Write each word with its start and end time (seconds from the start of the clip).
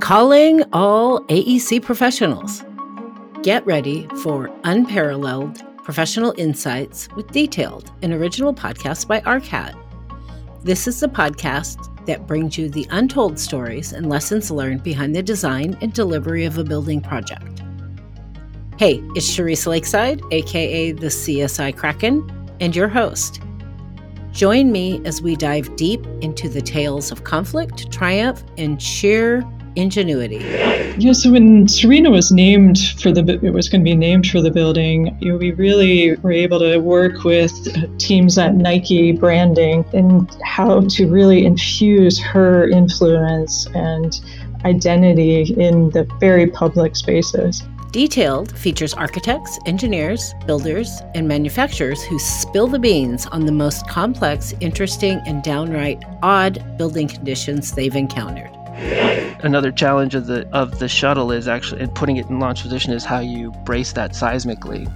Calling 0.00 0.64
all 0.72 1.20
AEC 1.26 1.82
professionals. 1.82 2.64
Get 3.44 3.64
ready 3.64 4.08
for 4.22 4.50
unparalleled 4.64 5.62
professional 5.84 6.34
insights 6.38 7.08
with 7.14 7.30
detailed 7.30 7.92
and 8.02 8.12
original 8.12 8.52
podcasts 8.52 9.06
by 9.06 9.20
ARCAT. 9.20 9.76
This 10.64 10.88
is 10.88 10.98
the 10.98 11.06
podcast 11.06 11.76
that 12.06 12.26
brings 12.26 12.58
you 12.58 12.68
the 12.68 12.88
untold 12.90 13.38
stories 13.38 13.92
and 13.92 14.08
lessons 14.08 14.50
learned 14.50 14.82
behind 14.82 15.14
the 15.14 15.22
design 15.22 15.78
and 15.80 15.92
delivery 15.92 16.44
of 16.44 16.58
a 16.58 16.64
building 16.64 17.00
project. 17.00 17.62
Hey, 18.78 19.00
it's 19.14 19.30
Charisse 19.30 19.68
Lakeside, 19.68 20.22
aka 20.32 20.90
the 20.90 21.06
CSI 21.06 21.76
Kraken, 21.76 22.28
and 22.58 22.74
your 22.74 22.88
host. 22.88 23.41
Join 24.32 24.72
me 24.72 25.02
as 25.04 25.20
we 25.20 25.36
dive 25.36 25.76
deep 25.76 26.06
into 26.22 26.48
the 26.48 26.62
tales 26.62 27.12
of 27.12 27.22
conflict, 27.22 27.92
triumph, 27.92 28.42
and 28.56 28.80
sheer 28.80 29.44
ingenuity. 29.76 30.38
Yeah, 30.98 31.12
so 31.12 31.32
when 31.32 31.68
Serena 31.68 32.10
was 32.10 32.32
named 32.32 32.78
for 32.98 33.12
the, 33.12 33.38
it 33.42 33.52
was 33.52 33.68
going 33.68 33.82
to 33.82 33.84
be 33.84 33.94
named 33.94 34.26
for 34.26 34.40
the 34.40 34.50
building, 34.50 35.16
you 35.20 35.32
know, 35.32 35.36
we 35.36 35.52
really 35.52 36.14
were 36.16 36.32
able 36.32 36.58
to 36.60 36.78
work 36.78 37.24
with 37.24 37.52
uh, 37.76 37.86
teams 37.98 38.38
at 38.38 38.54
Nike 38.54 39.12
branding 39.12 39.84
and 39.92 40.34
how 40.42 40.80
to 40.80 41.06
really 41.10 41.44
infuse 41.44 42.18
her 42.18 42.68
influence 42.68 43.66
and 43.74 44.18
identity 44.64 45.42
in 45.42 45.90
the 45.90 46.04
very 46.20 46.46
public 46.46 46.96
spaces. 46.96 47.62
Detailed 47.92 48.56
features 48.56 48.94
architects, 48.94 49.58
engineers, 49.66 50.32
builders, 50.46 51.02
and 51.14 51.28
manufacturers 51.28 52.02
who 52.02 52.18
spill 52.18 52.66
the 52.66 52.78
beans 52.78 53.26
on 53.26 53.44
the 53.44 53.52
most 53.52 53.86
complex, 53.86 54.54
interesting, 54.60 55.20
and 55.26 55.42
downright 55.42 56.02
odd 56.22 56.78
building 56.78 57.06
conditions 57.06 57.72
they've 57.72 57.94
encountered. 57.94 58.50
Another 59.44 59.70
challenge 59.70 60.14
of 60.14 60.26
the 60.26 60.48
of 60.54 60.78
the 60.78 60.88
shuttle 60.88 61.32
is 61.32 61.48
actually 61.48 61.82
and 61.82 61.94
putting 61.94 62.16
it 62.16 62.30
in 62.30 62.40
launch 62.40 62.62
position 62.62 62.94
is 62.94 63.04
how 63.04 63.20
you 63.20 63.52
brace 63.66 63.92
that 63.92 64.12
seismically. 64.12 64.90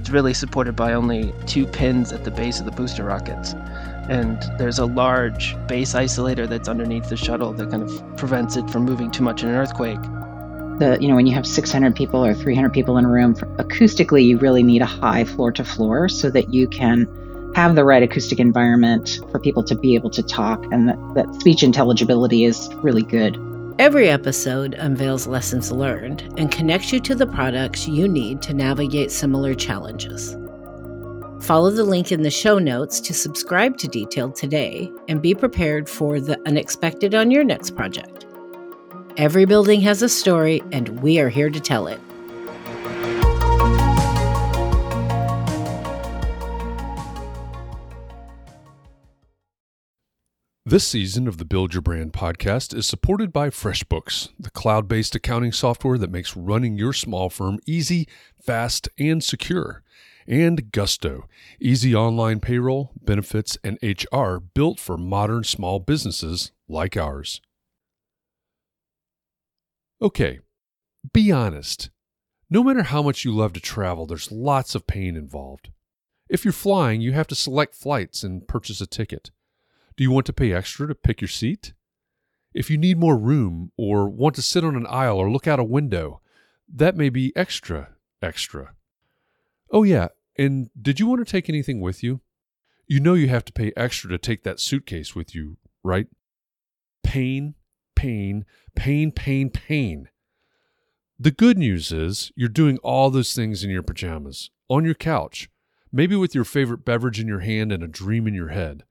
It's 0.00 0.10
really 0.10 0.34
supported 0.34 0.74
by 0.74 0.94
only 0.94 1.32
two 1.46 1.64
pins 1.64 2.12
at 2.12 2.24
the 2.24 2.32
base 2.32 2.58
of 2.58 2.66
the 2.66 2.72
booster 2.72 3.04
rockets. 3.04 3.54
And 4.10 4.42
there's 4.58 4.80
a 4.80 4.86
large 4.86 5.54
base 5.68 5.94
isolator 5.94 6.48
that's 6.48 6.68
underneath 6.68 7.08
the 7.08 7.16
shuttle 7.16 7.52
that 7.52 7.70
kind 7.70 7.84
of 7.84 8.16
prevents 8.16 8.56
it 8.56 8.68
from 8.68 8.84
moving 8.84 9.12
too 9.12 9.22
much 9.22 9.44
in 9.44 9.48
an 9.48 9.54
earthquake. 9.54 10.00
The, 10.78 10.98
you 11.00 11.08
know, 11.08 11.14
when 11.14 11.26
you 11.26 11.34
have 11.34 11.46
600 11.46 11.94
people 11.94 12.24
or 12.24 12.34
300 12.34 12.72
people 12.72 12.98
in 12.98 13.04
a 13.04 13.08
room, 13.08 13.34
acoustically, 13.34 14.24
you 14.24 14.38
really 14.38 14.62
need 14.62 14.82
a 14.82 14.86
high 14.86 15.24
floor 15.24 15.52
to 15.52 15.64
floor 15.64 16.08
so 16.08 16.30
that 16.30 16.52
you 16.52 16.66
can 16.68 17.06
have 17.54 17.74
the 17.74 17.84
right 17.84 18.02
acoustic 18.02 18.40
environment 18.40 19.20
for 19.30 19.38
people 19.38 19.62
to 19.62 19.74
be 19.74 19.94
able 19.94 20.10
to 20.10 20.22
talk 20.22 20.64
and 20.72 20.88
that, 20.88 20.98
that 21.14 21.34
speech 21.40 21.62
intelligibility 21.62 22.44
is 22.44 22.68
really 22.76 23.02
good. 23.02 23.38
Every 23.78 24.08
episode 24.08 24.74
unveils 24.74 25.26
lessons 25.26 25.72
learned 25.72 26.22
and 26.36 26.50
connects 26.50 26.92
you 26.92 27.00
to 27.00 27.14
the 27.14 27.26
products 27.26 27.88
you 27.88 28.08
need 28.08 28.42
to 28.42 28.54
navigate 28.54 29.10
similar 29.10 29.54
challenges. 29.54 30.36
Follow 31.42 31.70
the 31.70 31.84
link 31.84 32.12
in 32.12 32.22
the 32.22 32.30
show 32.30 32.58
notes 32.58 33.00
to 33.00 33.12
subscribe 33.12 33.76
to 33.78 33.88
Detailed 33.88 34.36
today 34.36 34.92
and 35.08 35.20
be 35.20 35.34
prepared 35.34 35.88
for 35.88 36.20
the 36.20 36.38
unexpected 36.46 37.14
on 37.14 37.30
your 37.30 37.44
next 37.44 37.74
project. 37.74 38.26
Every 39.18 39.44
building 39.44 39.82
has 39.82 40.00
a 40.00 40.08
story, 40.08 40.62
and 40.72 41.02
we 41.02 41.18
are 41.18 41.28
here 41.28 41.50
to 41.50 41.60
tell 41.60 41.86
it. 41.86 42.00
This 50.64 50.88
season 50.88 51.28
of 51.28 51.36
the 51.36 51.44
Build 51.44 51.74
Your 51.74 51.82
Brand 51.82 52.14
podcast 52.14 52.74
is 52.74 52.86
supported 52.86 53.34
by 53.34 53.50
FreshBooks, 53.50 54.30
the 54.38 54.50
cloud 54.50 54.88
based 54.88 55.14
accounting 55.14 55.52
software 55.52 55.98
that 55.98 56.10
makes 56.10 56.34
running 56.34 56.78
your 56.78 56.94
small 56.94 57.28
firm 57.28 57.58
easy, 57.66 58.08
fast, 58.42 58.88
and 58.98 59.22
secure. 59.22 59.82
And 60.26 60.72
Gusto, 60.72 61.28
easy 61.60 61.94
online 61.94 62.40
payroll, 62.40 62.92
benefits, 62.98 63.58
and 63.62 63.76
HR 63.82 64.36
built 64.38 64.80
for 64.80 64.96
modern 64.96 65.44
small 65.44 65.80
businesses 65.80 66.52
like 66.66 66.96
ours. 66.96 67.42
Okay, 70.02 70.40
be 71.12 71.30
honest. 71.30 71.90
No 72.50 72.64
matter 72.64 72.82
how 72.82 73.02
much 73.02 73.24
you 73.24 73.30
love 73.30 73.52
to 73.52 73.60
travel, 73.60 74.04
there's 74.04 74.32
lots 74.32 74.74
of 74.74 74.88
pain 74.88 75.14
involved. 75.14 75.70
If 76.28 76.44
you're 76.44 76.52
flying, 76.52 77.00
you 77.00 77.12
have 77.12 77.28
to 77.28 77.36
select 77.36 77.76
flights 77.76 78.24
and 78.24 78.48
purchase 78.48 78.80
a 78.80 78.86
ticket. 78.86 79.30
Do 79.96 80.02
you 80.02 80.10
want 80.10 80.26
to 80.26 80.32
pay 80.32 80.52
extra 80.52 80.88
to 80.88 80.96
pick 80.96 81.20
your 81.20 81.28
seat? 81.28 81.72
If 82.52 82.68
you 82.68 82.78
need 82.78 82.98
more 82.98 83.16
room 83.16 83.70
or 83.78 84.08
want 84.08 84.34
to 84.34 84.42
sit 84.42 84.64
on 84.64 84.74
an 84.74 84.88
aisle 84.88 85.18
or 85.18 85.30
look 85.30 85.46
out 85.46 85.60
a 85.60 85.64
window, 85.64 86.20
that 86.68 86.96
may 86.96 87.08
be 87.08 87.32
extra, 87.36 87.90
extra. 88.20 88.74
Oh, 89.70 89.84
yeah, 89.84 90.08
and 90.36 90.68
did 90.80 90.98
you 90.98 91.06
want 91.06 91.24
to 91.24 91.30
take 91.30 91.48
anything 91.48 91.80
with 91.80 92.02
you? 92.02 92.22
You 92.88 92.98
know 92.98 93.14
you 93.14 93.28
have 93.28 93.44
to 93.44 93.52
pay 93.52 93.72
extra 93.76 94.10
to 94.10 94.18
take 94.18 94.42
that 94.42 94.58
suitcase 94.58 95.14
with 95.14 95.32
you, 95.32 95.58
right? 95.84 96.08
Pain, 97.04 97.54
pain, 98.02 98.44
pain, 98.74 99.12
pain, 99.12 99.48
pain. 99.48 100.08
The 101.20 101.30
good 101.30 101.56
news 101.56 101.92
is 101.92 102.32
you're 102.34 102.48
doing 102.48 102.78
all 102.78 103.10
those 103.10 103.32
things 103.32 103.62
in 103.62 103.70
your 103.70 103.84
pajamas, 103.84 104.50
on 104.68 104.84
your 104.84 104.94
couch, 104.94 105.48
maybe 105.92 106.16
with 106.16 106.34
your 106.34 106.42
favorite 106.42 106.84
beverage 106.84 107.20
in 107.20 107.28
your 107.28 107.40
hand 107.40 107.70
and 107.70 107.80
a 107.80 107.86
dream 107.86 108.26
in 108.26 108.34
your 108.34 108.48
head 108.48 108.82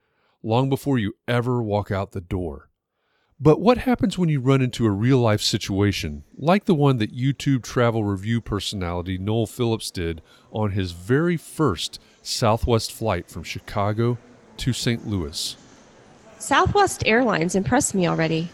long 0.41 0.69
before 0.69 0.97
you 0.97 1.11
ever 1.27 1.61
walk 1.61 1.91
out 1.91 2.13
the 2.13 2.21
door. 2.21 2.69
But 3.37 3.59
what 3.59 3.79
happens 3.79 4.17
when 4.17 4.29
you 4.29 4.39
run 4.39 4.61
into 4.61 4.85
a 4.85 4.91
real 4.91 5.17
life 5.17 5.41
situation 5.41 6.23
like 6.37 6.63
the 6.63 6.73
one 6.73 6.97
that 6.99 7.13
YouTube 7.13 7.63
travel 7.63 8.05
review 8.05 8.39
personality 8.39 9.17
Noel 9.17 9.45
Phillips 9.45 9.91
did 9.91 10.21
on 10.53 10.71
his 10.71 10.93
very 10.93 11.35
first 11.35 11.99
Southwest 12.21 12.93
flight 12.93 13.29
from 13.29 13.43
Chicago 13.43 14.17
to 14.55 14.71
St. 14.71 15.05
Louis? 15.05 15.57
Southwest 16.39 17.03
Airlines 17.05 17.55
impressed 17.55 17.93
me 17.93 18.07
already. 18.07 18.49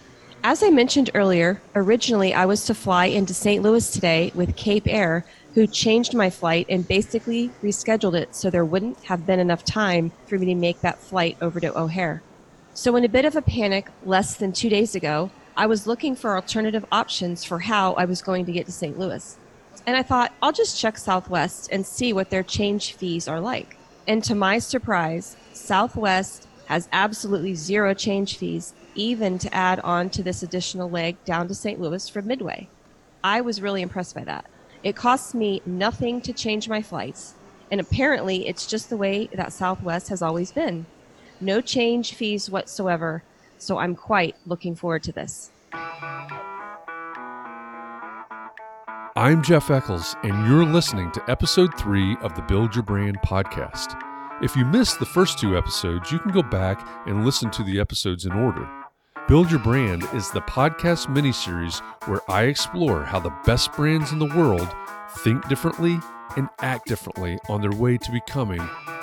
As 0.49 0.63
I 0.63 0.69
mentioned 0.69 1.09
earlier, 1.13 1.61
originally 1.75 2.33
I 2.33 2.45
was 2.45 2.63
to 2.67 2.73
fly 2.73 3.07
into 3.07 3.33
St. 3.33 3.61
Louis 3.61 3.91
today 3.91 4.31
with 4.33 4.55
Cape 4.55 4.87
Air 4.87 5.25
who 5.55 5.67
changed 5.67 6.15
my 6.15 6.29
flight 6.29 6.65
and 6.69 6.87
basically 6.87 7.49
rescheduled 7.61 8.13
it 8.13 8.33
so 8.33 8.49
there 8.49 8.63
wouldn't 8.63 9.03
have 9.03 9.25
been 9.25 9.41
enough 9.41 9.65
time 9.65 10.13
for 10.25 10.39
me 10.39 10.45
to 10.45 10.55
make 10.55 10.79
that 10.79 10.99
flight 10.99 11.35
over 11.41 11.59
to 11.59 11.77
O'Hare. 11.77 12.23
So, 12.73 12.95
in 12.95 13.03
a 13.03 13.09
bit 13.09 13.25
of 13.25 13.35
a 13.35 13.41
panic 13.41 13.89
less 14.05 14.35
than 14.37 14.53
two 14.53 14.69
days 14.69 14.95
ago, 14.95 15.31
I 15.57 15.65
was 15.65 15.85
looking 15.85 16.15
for 16.15 16.37
alternative 16.37 16.85
options 16.93 17.43
for 17.43 17.59
how 17.59 17.91
I 17.95 18.05
was 18.05 18.21
going 18.21 18.45
to 18.45 18.53
get 18.53 18.67
to 18.67 18.71
St. 18.71 18.97
Louis. 18.97 19.37
And 19.85 19.97
I 19.97 20.01
thought, 20.01 20.31
I'll 20.41 20.53
just 20.53 20.79
check 20.79 20.97
Southwest 20.97 21.67
and 21.73 21.85
see 21.85 22.13
what 22.13 22.29
their 22.29 22.43
change 22.43 22.93
fees 22.93 23.27
are 23.27 23.41
like. 23.41 23.75
And 24.07 24.23
to 24.23 24.33
my 24.33 24.59
surprise, 24.59 25.35
Southwest 25.51 26.47
has 26.67 26.87
absolutely 26.93 27.53
zero 27.53 27.93
change 27.93 28.37
fees, 28.37 28.73
even 28.97 29.37
to 29.39 29.53
add 29.53 29.79
on 29.79 30.09
to 30.09 30.23
this 30.23 30.43
additional 30.43 30.89
leg 30.89 31.23
down 31.23 31.47
to 31.47 31.55
St. 31.55 31.79
Louis 31.79 32.09
from 32.09 32.27
Midway. 32.27 32.67
I 33.23 33.41
was 33.41 33.61
really 33.61 33.81
impressed 33.81 34.15
by 34.15 34.25
that. 34.25 34.45
It 34.83 34.95
costs 34.95 35.33
me 35.33 35.61
nothing 35.65 36.21
to 36.21 36.33
change 36.33 36.67
my 36.67 36.81
flights, 36.81 37.35
and 37.71 37.79
apparently 37.79 38.47
it's 38.47 38.67
just 38.67 38.89
the 38.89 38.97
way 38.97 39.27
that 39.33 39.53
Southwest 39.53 40.09
has 40.09 40.21
always 40.21 40.51
been. 40.51 40.85
No 41.39 41.61
change 41.61 42.13
fees 42.13 42.49
whatsoever, 42.49 43.23
so 43.57 43.77
I'm 43.77 43.95
quite 43.95 44.35
looking 44.45 44.75
forward 44.75 45.03
to 45.03 45.11
this. 45.11 45.51
I'm 49.15 49.41
Jeff 49.41 49.71
Eccles, 49.71 50.15
and 50.23 50.47
you're 50.47 50.63
listening 50.65 51.11
to 51.13 51.23
episode 51.27 51.75
three 51.77 52.15
of 52.21 52.35
the 52.35 52.43
Build 52.43 52.75
Your 52.75 52.83
Brand 52.83 53.17
podcast. 53.25 53.99
If 54.43 54.55
you 54.55 54.63
missed 54.63 54.99
the 54.99 55.07
first 55.07 55.39
two 55.39 55.57
episodes, 55.57 56.11
you 56.11 56.19
can 56.19 56.31
go 56.31 56.43
back 56.43 56.87
and 57.07 57.25
listen 57.25 57.49
to 57.49 57.63
the 57.63 57.79
episodes 57.79 58.27
in 58.27 58.33
order. 58.33 58.69
Build 59.27 59.51
Your 59.51 59.59
Brand 59.59 60.05
is 60.13 60.31
the 60.31 60.39
podcast 60.39 61.07
miniseries 61.07 61.79
where 62.07 62.21
I 62.31 62.43
explore 62.43 63.03
how 63.03 63.19
the 63.19 63.35
best 63.43 63.73
brands 63.73 64.13
in 64.13 64.19
the 64.19 64.33
world 64.33 64.73
think 65.17 65.45
differently 65.49 65.99
and 66.37 66.47
act 66.59 66.87
differently 66.87 67.37
on 67.49 67.59
their 67.59 67.73
way 67.73 67.97
to 67.97 68.11
becoming 68.13 68.59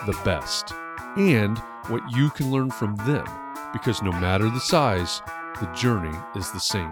the 0.07 0.19
best, 0.25 0.73
and 1.19 1.59
what 1.89 2.01
you 2.17 2.31
can 2.31 2.51
learn 2.51 2.71
from 2.71 2.97
them, 3.05 3.27
because 3.75 4.01
no 4.01 4.13
matter 4.13 4.49
the 4.49 4.61
size, 4.61 5.21
the 5.61 5.67
journey 5.75 6.17
is 6.35 6.51
the 6.53 6.59
same. 6.59 6.91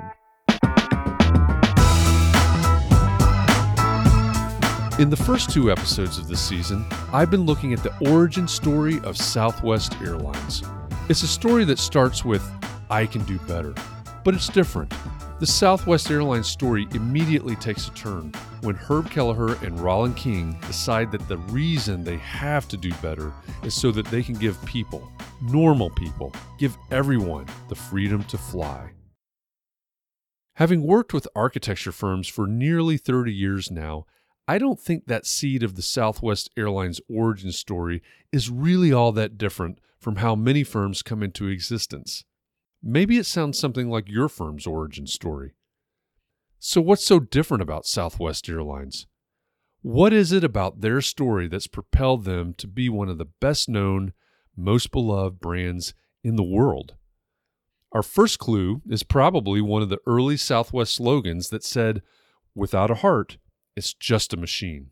In 5.00 5.08
the 5.08 5.16
first 5.16 5.48
two 5.48 5.72
episodes 5.72 6.18
of 6.18 6.28
this 6.28 6.42
season, 6.42 6.84
I've 7.14 7.30
been 7.30 7.46
looking 7.46 7.72
at 7.72 7.82
the 7.82 7.96
origin 8.10 8.46
story 8.46 9.00
of 9.00 9.16
Southwest 9.16 9.96
Airlines. 10.02 10.62
It's 11.08 11.22
a 11.22 11.26
story 11.26 11.64
that 11.64 11.78
starts 11.78 12.26
with 12.26 12.46
I 12.92 13.06
can 13.06 13.24
do 13.24 13.38
better. 13.48 13.74
But 14.22 14.34
it's 14.34 14.50
different. 14.50 14.92
The 15.40 15.46
Southwest 15.46 16.10
Airlines 16.10 16.46
story 16.46 16.86
immediately 16.92 17.56
takes 17.56 17.88
a 17.88 17.90
turn 17.92 18.32
when 18.60 18.74
Herb 18.74 19.10
Kelleher 19.10 19.54
and 19.64 19.80
Rollin 19.80 20.12
King 20.12 20.58
decide 20.66 21.10
that 21.12 21.26
the 21.26 21.38
reason 21.38 22.04
they 22.04 22.18
have 22.18 22.68
to 22.68 22.76
do 22.76 22.92
better 23.00 23.32
is 23.64 23.72
so 23.72 23.92
that 23.92 24.04
they 24.08 24.22
can 24.22 24.34
give 24.34 24.62
people, 24.66 25.10
normal 25.40 25.88
people. 25.88 26.34
Give 26.58 26.76
everyone 26.90 27.46
the 27.70 27.74
freedom 27.74 28.24
to 28.24 28.36
fly. 28.36 28.90
Having 30.56 30.82
worked 30.82 31.14
with 31.14 31.26
architecture 31.34 31.92
firms 31.92 32.28
for 32.28 32.46
nearly 32.46 32.98
30 32.98 33.32
years 33.32 33.70
now, 33.70 34.04
I 34.46 34.58
don't 34.58 34.78
think 34.78 35.06
that 35.06 35.24
seed 35.24 35.62
of 35.62 35.76
the 35.76 35.82
Southwest 35.82 36.50
Airlines 36.58 37.00
origin 37.08 37.52
story 37.52 38.02
is 38.32 38.50
really 38.50 38.92
all 38.92 39.12
that 39.12 39.38
different 39.38 39.78
from 39.98 40.16
how 40.16 40.34
many 40.34 40.62
firms 40.62 41.02
come 41.02 41.22
into 41.22 41.48
existence. 41.48 42.26
Maybe 42.82 43.16
it 43.16 43.26
sounds 43.26 43.58
something 43.58 43.88
like 43.88 44.08
your 44.08 44.28
firm's 44.28 44.66
origin 44.66 45.06
story. 45.06 45.52
So, 46.58 46.80
what's 46.80 47.04
so 47.04 47.20
different 47.20 47.62
about 47.62 47.86
Southwest 47.86 48.48
Airlines? 48.48 49.06
What 49.82 50.12
is 50.12 50.32
it 50.32 50.44
about 50.44 50.80
their 50.80 51.00
story 51.00 51.48
that's 51.48 51.66
propelled 51.66 52.24
them 52.24 52.54
to 52.54 52.66
be 52.66 52.88
one 52.88 53.08
of 53.08 53.18
the 53.18 53.28
best 53.40 53.68
known, 53.68 54.12
most 54.56 54.90
beloved 54.90 55.40
brands 55.40 55.94
in 56.22 56.36
the 56.36 56.42
world? 56.42 56.94
Our 57.92 58.02
first 58.02 58.38
clue 58.38 58.80
is 58.88 59.02
probably 59.02 59.60
one 59.60 59.82
of 59.82 59.88
the 59.88 60.00
early 60.06 60.36
Southwest 60.36 60.94
slogans 60.94 61.50
that 61.50 61.64
said, 61.64 62.02
Without 62.54 62.90
a 62.90 62.96
heart, 62.96 63.38
it's 63.76 63.92
just 63.94 64.32
a 64.32 64.36
machine. 64.36 64.90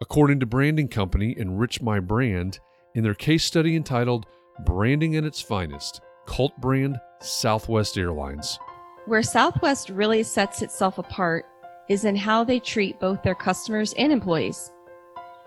According 0.00 0.40
to 0.40 0.46
branding 0.46 0.88
company 0.88 1.34
Enrich 1.38 1.80
My 1.80 2.00
Brand, 2.00 2.58
in 2.94 3.04
their 3.04 3.14
case 3.14 3.44
study 3.44 3.76
entitled 3.76 4.26
Branding 4.64 5.16
at 5.16 5.24
Its 5.24 5.40
Finest, 5.40 6.00
cult 6.26 6.56
brand 6.60 6.98
Southwest 7.20 7.96
Airlines. 7.96 8.58
Where 9.06 9.22
Southwest 9.22 9.90
really 9.90 10.22
sets 10.22 10.62
itself 10.62 10.98
apart 10.98 11.46
is 11.88 12.04
in 12.04 12.16
how 12.16 12.44
they 12.44 12.58
treat 12.58 13.00
both 13.00 13.22
their 13.22 13.34
customers 13.34 13.94
and 13.98 14.12
employees. 14.12 14.70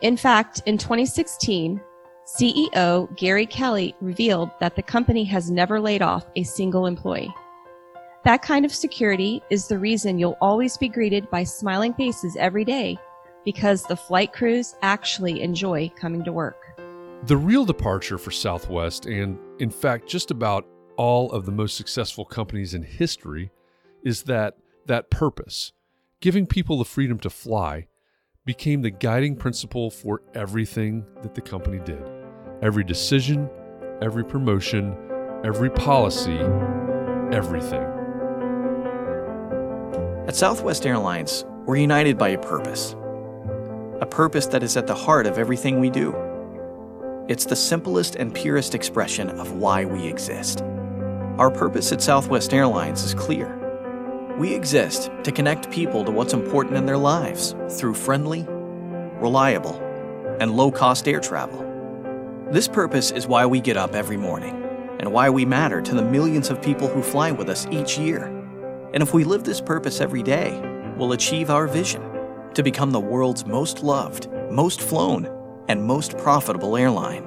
In 0.01 0.15
fact, 0.15 0.61
in 0.65 0.77
2016, 0.77 1.81
CEO 2.27 3.15
Gary 3.15 3.45
Kelly 3.45 3.95
revealed 4.01 4.51
that 4.59 4.75
the 4.75 4.83
company 4.83 5.23
has 5.23 5.49
never 5.49 5.79
laid 5.79 6.01
off 6.01 6.25
a 6.35 6.43
single 6.43 6.85
employee. 6.85 7.33
That 8.25 8.41
kind 8.41 8.65
of 8.65 8.73
security 8.73 9.41
is 9.49 9.67
the 9.67 9.79
reason 9.79 10.19
you'll 10.19 10.37
always 10.41 10.77
be 10.77 10.89
greeted 10.89 11.29
by 11.29 11.43
smiling 11.43 11.93
faces 11.93 12.35
every 12.37 12.65
day 12.65 12.97
because 13.45 13.83
the 13.83 13.95
flight 13.95 14.33
crews 14.33 14.75
actually 14.81 15.41
enjoy 15.41 15.89
coming 15.95 16.23
to 16.25 16.33
work. 16.33 16.61
The 17.23 17.37
real 17.37 17.63
departure 17.63 18.17
for 18.17 18.31
Southwest, 18.31 19.05
and 19.05 19.39
in 19.59 19.69
fact, 19.69 20.07
just 20.07 20.31
about 20.31 20.67
all 20.97 21.31
of 21.31 21.45
the 21.45 21.51
most 21.51 21.77
successful 21.77 22.25
companies 22.25 22.73
in 22.73 22.83
history, 22.83 23.51
is 24.03 24.23
that 24.23 24.55
that 24.85 25.09
purpose, 25.09 25.73
giving 26.21 26.45
people 26.45 26.77
the 26.77 26.85
freedom 26.85 27.19
to 27.19 27.29
fly, 27.29 27.87
became 28.45 28.81
the 28.81 28.89
guiding 28.89 29.35
principle 29.35 29.91
for 29.91 30.21
everything 30.33 31.05
that 31.21 31.35
the 31.35 31.41
company 31.41 31.79
did. 31.83 32.01
Every 32.61 32.83
decision, 32.83 33.49
every 34.01 34.23
promotion, 34.23 34.95
every 35.43 35.69
policy, 35.69 36.39
everything. 37.31 37.83
At 40.27 40.35
Southwest 40.35 40.85
Airlines, 40.85 41.45
we're 41.65 41.77
united 41.77 42.17
by 42.17 42.29
a 42.29 42.37
purpose. 42.37 42.95
A 44.01 44.07
purpose 44.09 44.47
that 44.47 44.63
is 44.63 44.77
at 44.77 44.87
the 44.87 44.95
heart 44.95 45.27
of 45.27 45.37
everything 45.37 45.79
we 45.79 45.89
do. 45.89 46.15
It's 47.27 47.43
the 47.43 47.57
simplest 47.57 48.15
and 48.15 48.33
purest 48.33 48.73
expression 48.73 49.29
of 49.31 49.51
why 49.51 49.83
we 49.83 50.07
exist. 50.07 50.61
Our 51.37 51.51
purpose 51.51 51.91
at 51.91 52.01
Southwest 52.01 52.53
Airlines 52.53 53.03
is 53.03 53.13
clear. 53.13 53.53
We 54.37 54.53
exist 54.53 55.11
to 55.25 55.33
connect 55.33 55.69
people 55.69 56.05
to 56.05 56.11
what's 56.11 56.31
important 56.31 56.77
in 56.77 56.85
their 56.85 56.97
lives 56.97 57.53
through 57.69 57.95
friendly, 57.95 58.45
reliable, 59.19 59.75
and 60.39 60.55
low 60.55 60.71
cost 60.71 61.05
air 61.05 61.19
travel. 61.19 61.65
This 62.49 62.69
purpose 62.69 63.11
is 63.11 63.27
why 63.27 63.45
we 63.45 63.59
get 63.59 63.75
up 63.75 63.93
every 63.93 64.15
morning 64.15 64.63
and 65.01 65.11
why 65.11 65.29
we 65.29 65.43
matter 65.43 65.81
to 65.81 65.95
the 65.95 66.01
millions 66.01 66.49
of 66.49 66.61
people 66.61 66.87
who 66.87 67.03
fly 67.03 67.31
with 67.31 67.49
us 67.49 67.67
each 67.69 67.97
year. 67.97 68.27
And 68.93 69.03
if 69.03 69.13
we 69.13 69.25
live 69.25 69.43
this 69.43 69.59
purpose 69.59 69.99
every 69.99 70.23
day, 70.23 70.57
we'll 70.95 71.11
achieve 71.11 71.49
our 71.49 71.67
vision 71.67 72.01
to 72.53 72.63
become 72.63 72.91
the 72.91 73.01
world's 73.01 73.45
most 73.45 73.83
loved, 73.83 74.31
most 74.49 74.79
flown, 74.81 75.36
and 75.67 75.83
most 75.83 76.17
profitable 76.17 76.77
airline. 76.77 77.23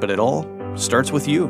But 0.00 0.10
it 0.10 0.18
all 0.18 0.46
starts 0.76 1.10
with 1.10 1.26
you. 1.26 1.46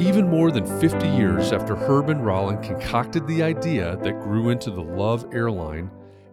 Even 0.00 0.28
more 0.28 0.50
than 0.50 0.64
50 0.80 1.06
years 1.08 1.52
after 1.52 1.76
Herb 1.76 2.08
and 2.08 2.24
Rollin 2.24 2.62
concocted 2.62 3.26
the 3.26 3.42
idea 3.42 3.98
that 4.02 4.22
grew 4.22 4.48
into 4.48 4.70
the 4.70 4.80
Love 4.80 5.26
airline, 5.32 5.90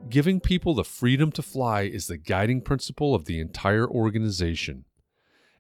giving 0.08 0.40
people 0.40 0.74
the 0.74 0.86
freedom 0.86 1.34
to 1.34 1.42
fly 1.42 1.82
is 1.82 2.08
the 2.08 2.18
guiding 2.18 2.62
principle 2.62 3.14
of 3.14 3.26
the 3.26 3.42
entire 3.42 3.86
organization. 3.86 4.86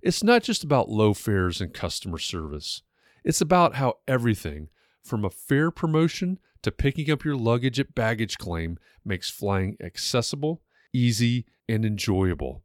It's 0.02 0.24
not 0.24 0.42
just 0.42 0.64
about 0.64 0.90
low 0.90 1.14
fares 1.14 1.60
and 1.60 1.74
customer 1.74 2.18
service. 2.18 2.82
It's 3.26 3.42
about 3.42 3.76
how 3.76 3.96
everything, 4.08 4.70
from 5.04 5.26
a 5.26 5.30
fare 5.30 5.70
promotion 5.70 6.40
to 6.68 6.72
picking 6.74 7.10
up 7.10 7.24
your 7.24 7.38
luggage 7.38 7.80
at 7.80 7.96
baggage 7.96 8.38
claim, 8.38 8.78
makes 9.06 9.30
flying 9.30 9.78
accessible, 9.82 10.62
easy, 10.92 11.46
and 11.70 11.86
enjoyable. 11.86 12.62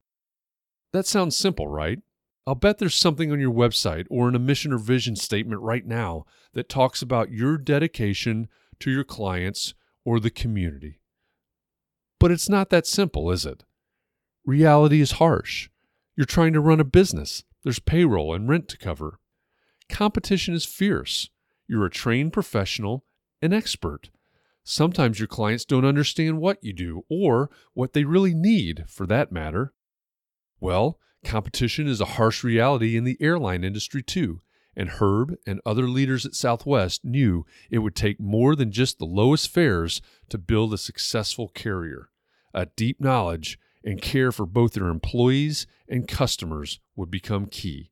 That 0.93 1.07
sounds 1.07 1.37
simple, 1.37 1.69
right? 1.69 2.01
I'll 2.45 2.57
bet 2.57 2.79
there's 2.79 2.97
something 2.97 3.31
on 3.31 3.39
your 3.39 3.53
website 3.53 4.07
or 4.11 4.29
in 4.29 4.35
a 4.35 4.41
mission 4.41 4.73
or 4.73 4.79
vision 4.79 5.15
statement 5.15 5.63
right 5.63 5.87
now 5.87 6.25
that 6.55 6.69
talks 6.69 7.01
about 7.01 7.31
your 7.31 7.57
dedication 7.57 8.49
to 8.81 8.91
your 8.91 9.05
clients 9.05 9.73
or 10.05 10.19
the 10.19 10.31
community. 10.31 10.99
But 12.19 12.33
it's 12.33 12.49
not 12.49 12.71
that 12.71 12.89
simple, 12.89 13.31
is 13.31 13.47
it? 13.47 13.63
Reality 14.45 15.01
is 15.01 15.13
harsh. 15.13 15.69
You're 16.17 16.27
trying 16.27 16.55
to 16.55 16.61
run 16.61 16.81
a 16.81 16.85
business, 16.85 17.45
there's 17.63 17.79
payroll 17.79 18.35
and 18.35 18.49
rent 18.49 18.67
to 18.71 18.77
cover. 18.77 19.21
Competition 19.89 20.55
is 20.55 20.65
fierce. 20.65 21.31
You're 21.69 21.87
a 21.87 21.91
trained 21.91 22.33
professional, 22.33 23.05
an 23.43 23.53
expert. 23.53 24.11
Sometimes 24.65 25.19
your 25.19 25.29
clients 25.29 25.65
don't 25.65 25.85
understand 25.85 26.39
what 26.39 26.63
you 26.63 26.73
do 26.73 27.03
or 27.11 27.51
what 27.75 27.93
they 27.93 28.05
really 28.05 28.33
need, 28.33 28.85
for 28.89 29.07
that 29.07 29.33
matter. 29.33 29.75
Well, 30.61 31.01
competition 31.25 31.89
is 31.89 32.01
a 32.01 32.15
harsh 32.17 32.45
reality 32.45 32.97
in 32.97 33.05
the 33.05 33.17
airline 33.21 33.65
industry, 33.65 34.03
too, 34.03 34.41
and 34.77 34.89
Herb 34.89 35.35
and 35.47 35.61
other 35.67 35.89
leaders 35.89 36.25
at 36.25 36.35
Southwest 36.35 37.05
knew 37.05 37.45
it 37.71 37.81
would 37.81 37.97
take 37.97 38.21
more 38.21 38.55
than 38.55 38.71
just 38.71 38.99
the 38.99 39.05
lowest 39.05 39.49
fares 39.49 40.01
to 40.29 40.39
build 40.39 40.73
a 40.73 40.79
successful 40.79 41.49
carrier. 41.49 42.11
A 42.55 42.67
deep 42.67 43.01
knowledge 43.01 43.59
and 43.85 44.01
care 44.01 44.31
for 44.31 44.47
both 44.47 44.75
their 44.75 44.89
employees 44.89 45.67
and 45.89 46.07
customers 46.07 46.79
would 46.95 47.11
become 47.11 47.47
key. 47.47 47.91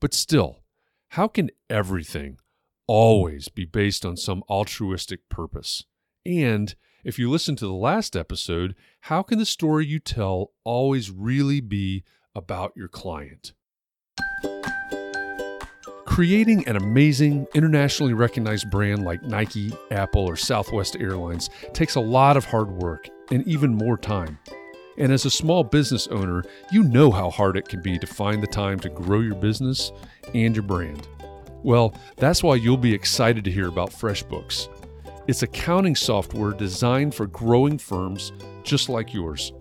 But 0.00 0.12
still, 0.12 0.64
how 1.08 1.28
can 1.28 1.50
everything 1.70 2.38
always 2.86 3.48
be 3.48 3.64
based 3.64 4.04
on 4.04 4.16
some 4.16 4.42
altruistic 4.48 5.28
purpose? 5.28 5.84
And 6.26 6.74
if 7.04 7.18
you 7.18 7.30
listen 7.30 7.56
to 7.56 7.66
the 7.66 7.72
last 7.72 8.16
episode, 8.16 8.74
how 9.02 9.22
can 9.22 9.38
the 9.38 9.46
story 9.46 9.86
you 9.86 9.98
tell 9.98 10.52
always 10.64 11.10
really 11.10 11.60
be 11.60 12.02
about 12.34 12.72
your 12.74 12.88
client? 12.88 13.52
Creating 16.06 16.66
an 16.68 16.76
amazing, 16.76 17.46
internationally 17.54 18.12
recognized 18.12 18.70
brand 18.70 19.04
like 19.04 19.22
Nike, 19.22 19.72
Apple, 19.90 20.24
or 20.24 20.36
Southwest 20.36 20.96
Airlines 20.98 21.50
takes 21.72 21.96
a 21.96 22.00
lot 22.00 22.36
of 22.36 22.44
hard 22.44 22.70
work 22.70 23.08
and 23.30 23.46
even 23.48 23.74
more 23.74 23.98
time. 23.98 24.38
And 24.96 25.10
as 25.10 25.24
a 25.24 25.30
small 25.30 25.64
business 25.64 26.06
owner, 26.06 26.44
you 26.70 26.84
know 26.84 27.10
how 27.10 27.30
hard 27.30 27.56
it 27.56 27.68
can 27.68 27.82
be 27.82 27.98
to 27.98 28.06
find 28.06 28.42
the 28.42 28.46
time 28.46 28.78
to 28.80 28.88
grow 28.88 29.20
your 29.20 29.34
business 29.34 29.90
and 30.34 30.54
your 30.54 30.62
brand. 30.62 31.08
Well, 31.64 31.94
that's 32.16 32.42
why 32.42 32.56
you'll 32.56 32.76
be 32.76 32.92
excited 32.92 33.42
to 33.44 33.50
hear 33.50 33.68
about 33.68 33.90
FreshBooks. 33.90 34.68
It's 35.26 35.42
accounting 35.42 35.96
software 35.96 36.52
designed 36.52 37.14
for 37.14 37.26
growing 37.26 37.78
firms 37.78 38.32
just 38.62 38.90
like 38.90 39.14
yours. 39.14 39.54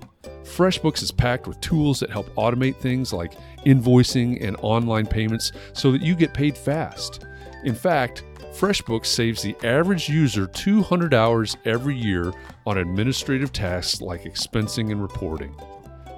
FreshBooks 0.44 1.02
is 1.02 1.12
packed 1.12 1.48
with 1.48 1.62
tools 1.62 2.02
that 2.02 2.10
help 2.10 2.28
automate 2.36 2.76
things 2.76 3.14
like 3.14 3.34
invoicing 3.66 4.46
and 4.46 4.58
online 4.62 5.08
payments 5.08 5.54
so 5.72 5.94
that 5.94 6.02
you 6.02 6.14
get 6.14 6.34
paid 6.34 6.58
fast. 6.58 7.26
In 7.64 7.74
fact, 7.74 8.24
FreshBooks 8.52 9.06
saves 9.06 9.42
the 9.42 9.56
average 9.64 10.10
user 10.10 10.46
200 10.46 11.14
hours 11.14 11.56
every 11.64 11.96
year 11.96 12.34
on 12.66 12.78
administrative 12.80 13.54
tasks 13.54 14.02
like 14.02 14.26
expensing 14.26 14.92
and 14.92 15.02
reporting. 15.02 15.56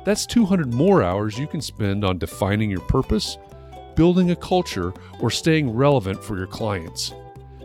That's 0.03 0.25
200 0.25 0.73
more 0.73 1.03
hours 1.03 1.37
you 1.37 1.45
can 1.45 1.61
spend 1.61 2.03
on 2.03 2.17
defining 2.17 2.71
your 2.71 2.81
purpose, 2.81 3.37
building 3.95 4.31
a 4.31 4.35
culture, 4.35 4.93
or 5.19 5.31
staying 5.31 5.69
relevant 5.69 6.23
for 6.23 6.37
your 6.37 6.47
clients. 6.47 7.13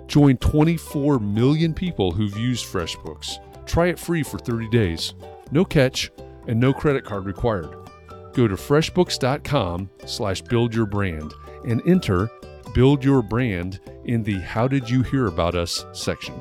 Join 0.07 0.37
24 0.39 1.19
million 1.19 1.73
people 1.75 2.11
who've 2.11 2.37
used 2.37 2.67
FreshBooks. 2.67 3.39
Try 3.67 3.89
it 3.89 3.99
free 3.99 4.23
for 4.23 4.39
30 4.39 4.69
days. 4.69 5.15
No 5.53 5.65
catch 5.65 6.11
and 6.49 6.59
no 6.59 6.73
credit 6.73 7.05
card 7.05 7.27
required. 7.27 7.77
Go 8.33 8.49
to 8.49 8.55
freshbooks.com 8.55 9.91
slash 10.07 10.43
build 10.43 10.75
your 10.75 10.87
brand 10.87 11.33
and 11.65 11.83
enter 11.87 12.31
build 12.75 13.05
your 13.05 13.23
brand 13.23 13.81
in 14.05 14.23
the 14.23 14.39
How 14.39 14.69
Did 14.69 14.89
You 14.89 15.03
Hear 15.03 15.27
About 15.27 15.55
Us 15.55 15.85
section. 15.93 16.41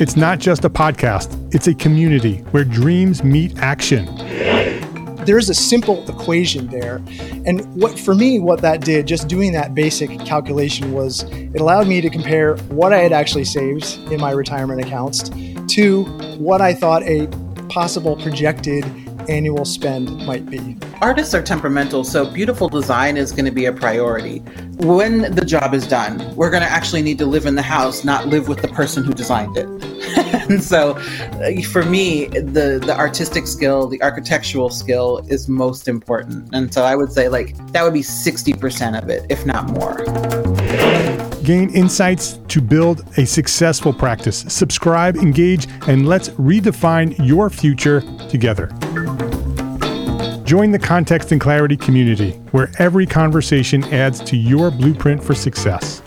It's 0.00 0.16
not 0.16 0.38
just 0.38 0.64
a 0.64 0.70
podcast, 0.70 1.52
it's 1.52 1.66
a 1.66 1.74
community 1.74 2.36
where 2.52 2.62
dreams 2.62 3.24
meet 3.24 3.58
action. 3.58 4.06
There's 5.24 5.48
a 5.48 5.54
simple 5.54 6.08
equation 6.08 6.68
there. 6.68 7.02
And 7.46 7.66
what 7.74 7.98
for 7.98 8.14
me, 8.14 8.38
what 8.38 8.62
that 8.62 8.80
did, 8.82 9.08
just 9.08 9.26
doing 9.26 9.50
that 9.54 9.74
basic 9.74 10.08
calculation 10.20 10.92
was 10.92 11.24
it 11.24 11.60
allowed 11.60 11.88
me 11.88 12.00
to 12.00 12.10
compare 12.10 12.56
what 12.68 12.92
I 12.92 12.98
had 12.98 13.12
actually 13.12 13.44
saved 13.44 13.98
in 14.12 14.20
my 14.20 14.30
retirement 14.30 14.80
accounts 14.80 15.30
to 15.74 16.04
what 16.38 16.60
I 16.60 16.74
thought 16.74 17.02
a 17.02 17.26
possible 17.68 18.14
projected 18.14 18.84
annual 19.28 19.64
spend 19.64 20.16
might 20.24 20.46
be. 20.46 20.76
Artists 21.00 21.34
are 21.34 21.42
temperamental, 21.42 22.04
so 22.04 22.24
beautiful 22.24 22.68
design 22.68 23.16
is 23.16 23.32
going 23.32 23.46
to 23.46 23.50
be 23.50 23.64
a 23.64 23.72
priority. 23.72 24.38
When 24.78 25.34
the 25.34 25.44
job 25.44 25.74
is 25.74 25.88
done, 25.88 26.34
we're 26.36 26.50
going 26.50 26.62
to 26.62 26.70
actually 26.70 27.02
need 27.02 27.18
to 27.18 27.26
live 27.26 27.46
in 27.46 27.56
the 27.56 27.62
house, 27.62 28.04
not 28.04 28.28
live 28.28 28.46
with 28.46 28.62
the 28.62 28.68
person 28.68 29.02
who 29.02 29.12
designed 29.12 29.56
it. 29.56 29.66
and 30.48 30.62
so 30.62 30.92
uh, 30.92 31.62
for 31.72 31.84
me, 31.84 32.26
the 32.26 32.80
the 32.84 32.94
artistic 32.96 33.46
skill, 33.46 33.86
the 33.86 34.02
architectural 34.02 34.70
skill 34.70 35.18
is 35.28 35.48
most 35.48 35.88
important. 35.88 36.48
And 36.52 36.72
so 36.72 36.82
I 36.82 36.96
would 36.96 37.12
say 37.12 37.28
like 37.28 37.56
that 37.72 37.82
would 37.82 37.94
be 37.94 38.00
60% 38.00 39.02
of 39.02 39.08
it, 39.08 39.26
if 39.28 39.46
not 39.46 39.70
more. 39.70 40.04
Gain 41.42 41.70
insights 41.74 42.38
to 42.48 42.60
build 42.60 43.02
a 43.16 43.24
successful 43.24 43.92
practice. 43.92 44.44
Subscribe, 44.48 45.16
engage, 45.16 45.66
and 45.86 46.06
let's 46.06 46.28
redefine 46.30 47.16
your 47.26 47.48
future 47.48 48.02
together. 48.28 48.66
Join 50.44 50.70
the 50.70 50.78
Context 50.78 51.32
and 51.32 51.40
Clarity 51.40 51.76
community, 51.76 52.32
where 52.52 52.70
every 52.78 53.06
conversation 53.06 53.84
adds 53.84 54.20
to 54.20 54.36
your 54.36 54.70
blueprint 54.70 55.22
for 55.22 55.34
success. 55.34 56.02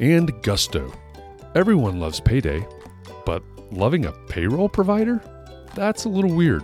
And 0.00 0.32
Gusto. 0.42 0.92
Everyone 1.54 1.98
loves 1.98 2.20
payday, 2.20 2.64
but 3.26 3.42
loving 3.72 4.06
a 4.06 4.12
payroll 4.28 4.68
provider? 4.68 5.20
That's 5.74 6.04
a 6.04 6.08
little 6.08 6.32
weird. 6.32 6.62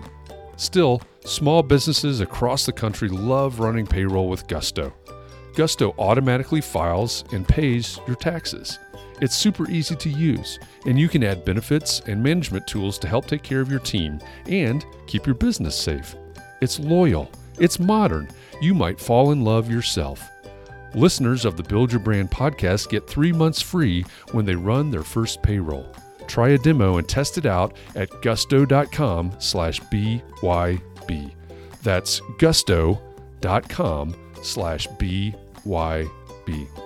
Still, 0.56 1.02
small 1.24 1.62
businesses 1.62 2.20
across 2.20 2.64
the 2.64 2.72
country 2.72 3.08
love 3.08 3.58
running 3.58 3.86
payroll 3.86 4.28
with 4.28 4.46
Gusto. 4.46 4.92
Gusto 5.56 5.94
automatically 5.98 6.60
files 6.60 7.24
and 7.32 7.46
pays 7.46 7.98
your 8.06 8.16
taxes. 8.16 8.78
It's 9.20 9.34
super 9.34 9.68
easy 9.70 9.96
to 9.96 10.08
use, 10.08 10.58
and 10.86 10.98
you 10.98 11.08
can 11.08 11.24
add 11.24 11.44
benefits 11.44 12.00
and 12.06 12.22
management 12.22 12.66
tools 12.66 12.98
to 12.98 13.08
help 13.08 13.26
take 13.26 13.42
care 13.42 13.60
of 13.60 13.70
your 13.70 13.80
team 13.80 14.20
and 14.46 14.84
keep 15.06 15.26
your 15.26 15.34
business 15.34 15.76
safe. 15.76 16.14
It's 16.60 16.78
loyal, 16.78 17.30
it's 17.58 17.80
modern. 17.80 18.28
You 18.60 18.74
might 18.74 19.00
fall 19.00 19.32
in 19.32 19.42
love 19.42 19.70
yourself. 19.70 20.22
Listeners 20.94 21.44
of 21.44 21.56
the 21.56 21.62
Build 21.62 21.92
Your 21.92 22.00
Brand 22.00 22.30
podcast 22.30 22.88
get 22.88 23.06
three 23.06 23.32
months 23.32 23.60
free 23.60 24.04
when 24.32 24.44
they 24.44 24.54
run 24.54 24.90
their 24.90 25.02
first 25.02 25.42
payroll. 25.42 25.86
Try 26.26 26.50
a 26.50 26.58
demo 26.58 26.98
and 26.98 27.08
test 27.08 27.36
it 27.38 27.46
out 27.46 27.76
at 27.94 28.08
gusto.com 28.22 29.34
slash 29.38 29.80
BYB. 29.80 31.32
That's 31.82 32.20
gusto.com 32.38 34.14
slash 34.42 34.88
BYB. 34.88 36.83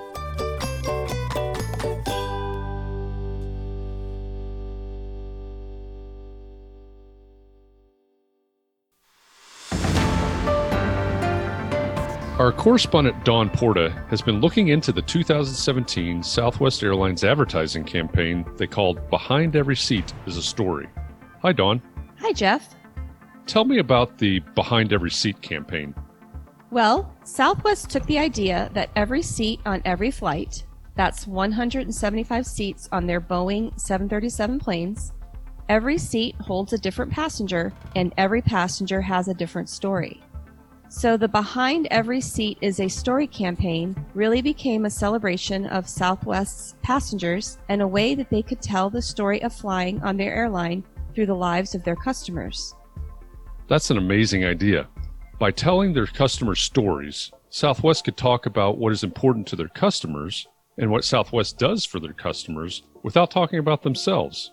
Our 12.49 12.55
correspondent 12.55 13.27
Dawn 13.27 13.51
Porta 13.51 13.91
has 14.09 14.23
been 14.23 14.41
looking 14.41 14.69
into 14.69 14.91
the 14.91 15.03
2017 15.03 16.23
Southwest 16.23 16.83
Airlines 16.83 17.23
advertising 17.23 17.85
campaign 17.85 18.43
they 18.57 18.67
called 18.67 19.11
Behind 19.11 19.55
Every 19.55 19.77
Seat 19.77 20.15
is 20.25 20.39
a 20.39 20.43
Story. 20.43 20.89
Hi, 21.43 21.53
Dawn. 21.53 21.83
Hi, 22.21 22.33
Jeff. 22.33 22.75
Tell 23.47 23.67
me 23.67 23.81
about 23.81 24.17
the 24.17 24.39
Behind 24.55 24.95
Every 24.95 25.11
Seat 25.11 25.43
campaign. 25.43 25.95
Well, 26.71 27.15
Southwest 27.23 27.91
took 27.91 28.07
the 28.07 28.19
idea 28.19 28.71
that 28.73 28.89
every 28.97 29.21
seat 29.21 29.61
on 29.67 29.83
every 29.85 30.11
flight, 30.11 30.65
that's 30.95 31.27
175 31.27 32.47
seats 32.47 32.89
on 32.91 33.07
their 33.07 33.21
Boeing 33.21 33.79
737 33.79 34.59
planes, 34.59 35.13
every 35.69 35.99
seat 35.99 36.35
holds 36.37 36.73
a 36.73 36.79
different 36.79 37.13
passenger, 37.13 37.75
and 37.95 38.15
every 38.17 38.41
passenger 38.41 39.03
has 39.03 39.29
a 39.29 39.35
different 39.35 39.69
story. 39.69 40.23
So, 40.91 41.19
the 41.19 41.29
Behind 41.29 41.87
Every 41.91 42.23
Seat 42.23 42.57
is 42.63 42.81
a 42.81 42.89
Story 42.89 43.27
campaign 43.27 43.95
really 44.15 44.41
became 44.41 44.87
a 44.87 44.91
celebration 44.91 45.67
of 45.67 45.87
Southwest's 45.87 46.77
passengers 46.83 47.59
and 47.69 47.83
a 47.83 47.87
way 47.87 48.15
that 48.15 48.31
they 48.31 48.41
could 48.41 48.63
tell 48.63 48.89
the 48.89 49.03
story 49.03 49.43
of 49.43 49.53
flying 49.53 50.03
on 50.03 50.17
their 50.17 50.35
airline 50.35 50.83
through 51.15 51.27
the 51.27 51.35
lives 51.35 51.75
of 51.75 51.85
their 51.85 51.95
customers. 51.95 52.75
That's 53.69 53.91
an 53.91 53.99
amazing 53.99 54.47
idea. 54.47 54.89
By 55.39 55.51
telling 55.51 55.93
their 55.93 56.07
customers 56.07 56.61
stories, 56.61 57.33
Southwest 57.51 58.07
could 58.07 58.17
talk 58.17 58.47
about 58.47 58.79
what 58.79 58.93
is 58.93 59.05
important 59.05 59.47
to 59.49 59.57
their 59.57 59.69
customers 59.69 60.49
and 60.79 60.91
what 60.91 61.05
Southwest 61.05 61.59
does 61.59 61.85
for 61.85 62.01
their 62.01 62.15
customers 62.15 62.85
without 63.03 63.31
talking 63.31 63.59
about 63.59 63.83
themselves. 63.83 64.53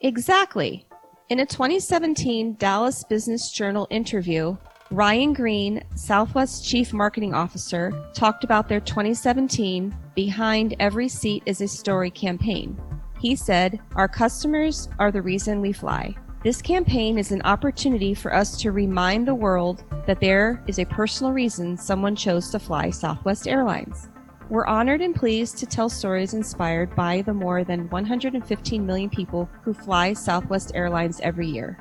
Exactly. 0.00 0.86
In 1.28 1.40
a 1.40 1.46
2017 1.46 2.54
Dallas 2.54 3.04
Business 3.04 3.50
Journal 3.50 3.86
interview, 3.90 4.56
Ryan 4.90 5.32
Green, 5.32 5.82
Southwest 5.94 6.64
Chief 6.64 6.92
Marketing 6.92 7.32
Officer, 7.32 7.90
talked 8.12 8.44
about 8.44 8.68
their 8.68 8.80
2017 8.80 9.96
Behind 10.14 10.76
Every 10.78 11.08
Seat 11.08 11.42
is 11.46 11.62
a 11.62 11.68
Story 11.68 12.10
campaign. 12.10 12.78
He 13.18 13.34
said, 13.34 13.80
Our 13.96 14.08
customers 14.08 14.90
are 14.98 15.10
the 15.10 15.22
reason 15.22 15.62
we 15.62 15.72
fly. 15.72 16.14
This 16.42 16.60
campaign 16.60 17.16
is 17.16 17.32
an 17.32 17.40
opportunity 17.42 18.12
for 18.12 18.34
us 18.34 18.58
to 18.60 18.72
remind 18.72 19.26
the 19.26 19.34
world 19.34 19.84
that 20.06 20.20
there 20.20 20.62
is 20.66 20.78
a 20.78 20.84
personal 20.84 21.32
reason 21.32 21.78
someone 21.78 22.14
chose 22.14 22.50
to 22.50 22.58
fly 22.58 22.90
Southwest 22.90 23.48
Airlines. 23.48 24.10
We're 24.50 24.66
honored 24.66 25.00
and 25.00 25.14
pleased 25.14 25.56
to 25.58 25.66
tell 25.66 25.88
stories 25.88 26.34
inspired 26.34 26.94
by 26.94 27.22
the 27.22 27.32
more 27.32 27.64
than 27.64 27.88
115 27.88 28.86
million 28.86 29.08
people 29.08 29.48
who 29.62 29.72
fly 29.72 30.12
Southwest 30.12 30.72
Airlines 30.74 31.20
every 31.20 31.46
year. 31.46 31.78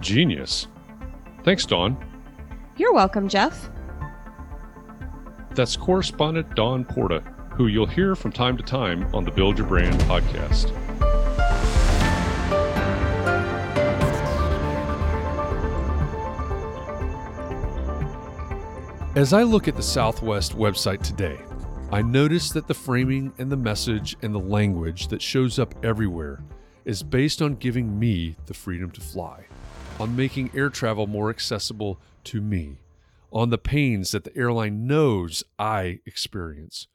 Genius. 0.00 0.66
Thanks, 1.44 1.66
Dawn. 1.66 2.02
You're 2.76 2.94
welcome, 2.94 3.28
Jeff. 3.28 3.70
That's 5.50 5.76
correspondent 5.76 6.56
Dawn 6.56 6.84
Porta, 6.84 7.20
who 7.54 7.66
you'll 7.66 7.86
hear 7.86 8.16
from 8.16 8.32
time 8.32 8.56
to 8.56 8.62
time 8.62 9.14
on 9.14 9.24
the 9.24 9.30
Build 9.30 9.58
Your 9.58 9.66
Brand 9.66 10.00
podcast. 10.02 10.72
As 19.14 19.32
I 19.32 19.44
look 19.44 19.68
at 19.68 19.76
the 19.76 19.82
Southwest 19.82 20.56
website 20.56 21.02
today, 21.02 21.38
I 21.92 22.02
notice 22.02 22.50
that 22.50 22.66
the 22.66 22.74
framing 22.74 23.32
and 23.38 23.52
the 23.52 23.56
message 23.56 24.16
and 24.22 24.34
the 24.34 24.40
language 24.40 25.06
that 25.08 25.22
shows 25.22 25.60
up 25.60 25.72
everywhere 25.84 26.42
is 26.84 27.02
based 27.04 27.40
on 27.40 27.54
giving 27.54 27.96
me 27.96 28.34
the 28.46 28.54
freedom 28.54 28.90
to 28.90 29.00
fly, 29.00 29.44
on 30.00 30.16
making 30.16 30.50
air 30.54 30.68
travel 30.68 31.06
more 31.06 31.30
accessible 31.30 32.00
to 32.24 32.40
me, 32.40 32.78
on 33.30 33.50
the 33.50 33.58
pains 33.58 34.10
that 34.10 34.24
the 34.24 34.36
airline 34.36 34.86
knows 34.86 35.44
I 35.58 36.00
experience, 36.04 36.88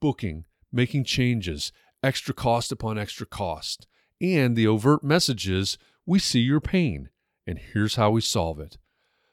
booking, 0.00 0.44
making 0.70 1.04
changes, 1.04 1.72
extra 2.02 2.34
cost 2.34 2.72
upon 2.72 2.98
extra 2.98 3.26
cost, 3.26 3.86
and 4.20 4.56
the 4.56 4.66
overt 4.66 5.02
messages 5.02 5.78
we 6.04 6.18
see 6.18 6.40
your 6.40 6.60
pain, 6.60 7.08
and 7.46 7.58
here's 7.58 7.96
how 7.96 8.10
we 8.10 8.20
solve 8.20 8.58
it. 8.60 8.76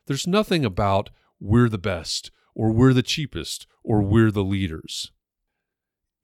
There's 0.06 0.28
nothing 0.28 0.64
about 0.64 1.10
we're 1.40 1.70
the 1.70 1.78
best, 1.78 2.32
or 2.56 2.72
we're 2.72 2.94
the 2.94 3.04
cheapest, 3.04 3.68
or 3.84 4.02
we're 4.02 4.32
the 4.32 4.44
leaders. 4.44 5.12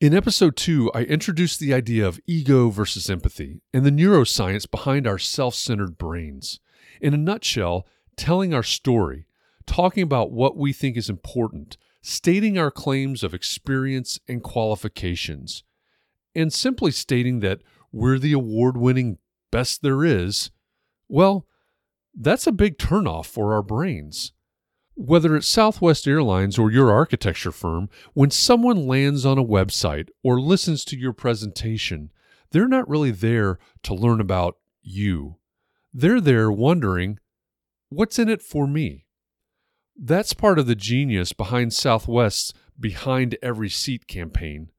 In 0.01 0.13
episode 0.13 0.57
two, 0.57 0.91
I 0.93 1.03
introduced 1.03 1.61
the 1.61 1.73
idea 1.73 2.05
of 2.05 2.19
ego 2.27 2.69
versus 2.69 3.09
empathy 3.09 3.61
and 3.73 3.85
the 3.85 3.91
neuroscience 3.91 4.69
behind 4.69 5.07
our 5.07 5.17
self 5.17 5.55
centered 5.55 5.97
brains. 5.97 6.59
In 6.99 7.13
a 7.13 7.17
nutshell, 7.17 7.87
telling 8.17 8.53
our 8.53 8.61
story, 8.61 9.25
talking 9.65 10.03
about 10.03 10.33
what 10.33 10.57
we 10.57 10.73
think 10.73 10.97
is 10.97 11.09
important, 11.09 11.77
stating 12.01 12.57
our 12.57 12.71
claims 12.71 13.23
of 13.23 13.33
experience 13.33 14.19
and 14.27 14.43
qualifications, 14.43 15.63
and 16.35 16.51
simply 16.51 16.91
stating 16.91 17.39
that 17.39 17.61
we're 17.93 18.19
the 18.19 18.33
award 18.33 18.75
winning 18.75 19.17
best 19.49 19.81
there 19.81 20.03
is, 20.03 20.51
well, 21.07 21.47
that's 22.13 22.45
a 22.47 22.51
big 22.51 22.77
turnoff 22.77 23.27
for 23.27 23.53
our 23.53 23.63
brains. 23.63 24.33
Whether 24.97 25.35
it's 25.35 25.47
Southwest 25.47 26.07
Airlines 26.07 26.57
or 26.57 26.71
your 26.71 26.89
architecture 26.89 27.51
firm, 27.51 27.89
when 28.13 28.31
someone 28.31 28.87
lands 28.87 29.25
on 29.25 29.37
a 29.37 29.43
website 29.43 30.07
or 30.23 30.39
listens 30.39 30.85
to 30.85 30.97
your 30.97 31.11
presentation, 31.11 32.11
they're 32.51 32.67
not 32.67 32.87
really 32.87 33.11
there 33.11 33.59
to 33.83 33.93
learn 33.93 34.21
about 34.21 34.57
you. 34.81 35.35
They're 35.93 36.21
there 36.21 36.49
wondering, 36.49 37.19
what's 37.89 38.17
in 38.17 38.29
it 38.29 38.41
for 38.41 38.67
me? 38.67 39.05
That's 39.97 40.33
part 40.33 40.59
of 40.59 40.65
the 40.65 40.75
genius 40.75 41.33
behind 41.33 41.73
Southwest's 41.73 42.53
Behind 42.79 43.37
Every 43.41 43.69
Seat 43.69 44.07
campaign. 44.07 44.69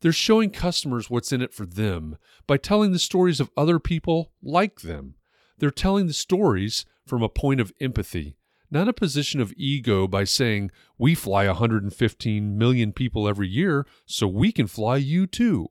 They're 0.00 0.12
showing 0.12 0.50
customers 0.50 1.10
what's 1.10 1.32
in 1.32 1.42
it 1.42 1.52
for 1.52 1.66
them 1.66 2.16
by 2.46 2.58
telling 2.58 2.92
the 2.92 2.98
stories 2.98 3.40
of 3.40 3.50
other 3.56 3.78
people 3.80 4.32
like 4.42 4.82
them. 4.82 5.14
They're 5.58 5.70
telling 5.70 6.06
the 6.06 6.12
stories 6.12 6.84
from 7.06 7.22
a 7.22 7.28
point 7.28 7.60
of 7.60 7.72
empathy, 7.80 8.36
not 8.74 8.88
a 8.88 8.92
position 8.92 9.40
of 9.40 9.54
ego 9.56 10.06
by 10.06 10.24
saying, 10.24 10.70
We 10.98 11.14
fly 11.14 11.46
115 11.46 12.58
million 12.58 12.92
people 12.92 13.28
every 13.28 13.48
year, 13.48 13.86
so 14.04 14.26
we 14.26 14.52
can 14.52 14.66
fly 14.66 14.96
you 14.96 15.26
too. 15.26 15.70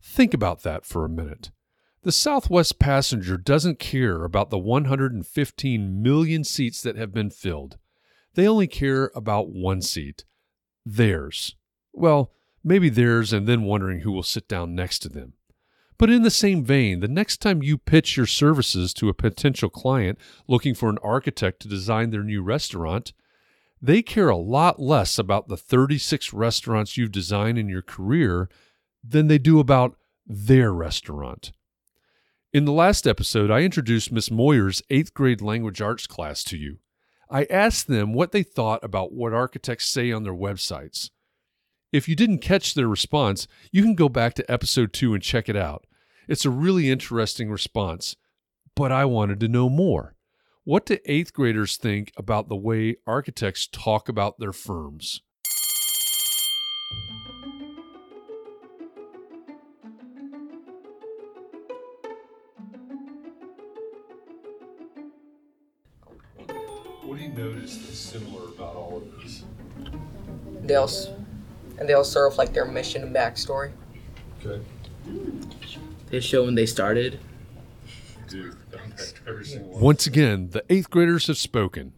Think 0.00 0.32
about 0.32 0.62
that 0.62 0.86
for 0.86 1.04
a 1.04 1.10
minute. 1.10 1.50
The 2.02 2.12
Southwest 2.12 2.78
passenger 2.78 3.36
doesn't 3.36 3.78
care 3.78 4.24
about 4.24 4.48
the 4.48 4.58
115 4.58 6.02
million 6.02 6.44
seats 6.44 6.80
that 6.80 6.96
have 6.96 7.12
been 7.12 7.28
filled. 7.28 7.76
They 8.34 8.48
only 8.48 8.66
care 8.66 9.10
about 9.14 9.50
one 9.50 9.82
seat 9.82 10.24
theirs. 10.86 11.56
Well, 11.92 12.32
maybe 12.64 12.88
theirs 12.88 13.32
and 13.32 13.46
then 13.46 13.64
wondering 13.64 14.00
who 14.00 14.12
will 14.12 14.22
sit 14.22 14.48
down 14.48 14.74
next 14.74 15.00
to 15.00 15.08
them. 15.10 15.34
But 16.00 16.08
in 16.08 16.22
the 16.22 16.30
same 16.30 16.64
vein, 16.64 17.00
the 17.00 17.08
next 17.08 17.42
time 17.42 17.62
you 17.62 17.76
pitch 17.76 18.16
your 18.16 18.24
services 18.24 18.94
to 18.94 19.10
a 19.10 19.14
potential 19.14 19.68
client 19.68 20.18
looking 20.48 20.74
for 20.74 20.88
an 20.88 20.96
architect 21.02 21.60
to 21.60 21.68
design 21.68 22.08
their 22.08 22.22
new 22.22 22.42
restaurant, 22.42 23.12
they 23.82 24.00
care 24.00 24.30
a 24.30 24.36
lot 24.36 24.80
less 24.80 25.18
about 25.18 25.48
the 25.48 25.58
36 25.58 26.32
restaurants 26.32 26.96
you've 26.96 27.12
designed 27.12 27.58
in 27.58 27.68
your 27.68 27.82
career 27.82 28.48
than 29.04 29.28
they 29.28 29.36
do 29.36 29.60
about 29.60 29.94
their 30.26 30.72
restaurant. 30.72 31.52
In 32.50 32.64
the 32.64 32.72
last 32.72 33.06
episode, 33.06 33.50
I 33.50 33.60
introduced 33.60 34.10
Miss 34.10 34.30
Moyer's 34.30 34.82
eighth 34.88 35.12
grade 35.12 35.42
language 35.42 35.82
arts 35.82 36.06
class 36.06 36.42
to 36.44 36.56
you. 36.56 36.78
I 37.28 37.44
asked 37.50 37.88
them 37.88 38.14
what 38.14 38.32
they 38.32 38.42
thought 38.42 38.82
about 38.82 39.12
what 39.12 39.34
architects 39.34 39.86
say 39.86 40.12
on 40.12 40.22
their 40.22 40.32
websites. 40.32 41.10
If 41.92 42.08
you 42.08 42.16
didn't 42.16 42.38
catch 42.38 42.72
their 42.72 42.88
response, 42.88 43.46
you 43.70 43.82
can 43.82 43.94
go 43.94 44.08
back 44.08 44.32
to 44.34 44.50
episode 44.50 44.94
two 44.94 45.12
and 45.12 45.22
check 45.22 45.50
it 45.50 45.56
out. 45.56 45.84
It's 46.28 46.44
a 46.44 46.50
really 46.50 46.90
interesting 46.90 47.50
response, 47.50 48.16
but 48.74 48.92
I 48.92 49.04
wanted 49.04 49.40
to 49.40 49.48
know 49.48 49.68
more. 49.68 50.16
What 50.64 50.86
do 50.86 50.98
eighth 51.06 51.32
graders 51.32 51.76
think 51.76 52.12
about 52.16 52.48
the 52.48 52.56
way 52.56 52.96
architects 53.06 53.66
talk 53.66 54.08
about 54.08 54.38
their 54.38 54.52
firms? 54.52 55.22
What 67.02 67.18
do 67.18 67.24
you 67.24 67.30
notice 67.32 67.78
that's 67.78 67.98
similar 67.98 68.48
about 68.48 68.76
all 68.76 68.98
of 68.98 69.20
these? 69.22 69.44
They'll 70.62 70.84
s- 70.84 71.08
and 71.78 71.88
they'll 71.88 72.04
serve 72.04 72.36
like 72.36 72.52
their 72.52 72.64
mission 72.66 73.02
and 73.02 73.14
backstory. 73.14 73.72
Okay. 74.44 74.62
They 76.10 76.20
show 76.20 76.44
when 76.44 76.54
they 76.54 76.66
started. 76.66 77.18
do. 78.28 78.54
Every 79.26 79.44
single 79.44 79.70
one. 79.70 79.80
Once 79.80 80.06
again, 80.06 80.50
the 80.50 80.64
eighth 80.68 80.90
graders 80.90 81.26
have 81.28 81.38
spoken. 81.38 81.92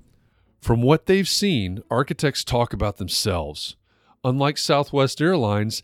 From 0.60 0.82
what 0.82 1.06
they've 1.06 1.28
seen, 1.28 1.82
architects 1.90 2.44
talk 2.44 2.72
about 2.72 2.98
themselves. 2.98 3.76
Unlike 4.22 4.58
Southwest 4.58 5.20
Airlines, 5.20 5.82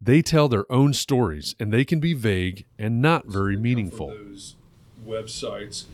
they 0.00 0.22
tell 0.22 0.48
their 0.48 0.70
own 0.72 0.94
stories 0.94 1.54
and 1.60 1.72
they 1.72 1.84
can 1.84 2.00
be 2.00 2.14
vague 2.14 2.64
and 2.78 3.02
not 3.02 3.26
very 3.26 3.56
meaningful. 3.56 4.08
Those 4.08 4.56
websites, 5.06 5.84